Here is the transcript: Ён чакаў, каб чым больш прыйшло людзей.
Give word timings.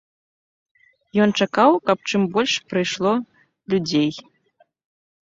Ён 1.25 1.33
чакаў, 1.43 1.71
каб 1.89 1.97
чым 2.11 2.21
больш 2.37 2.53
прыйшло 2.71 3.11
людзей. 3.75 4.09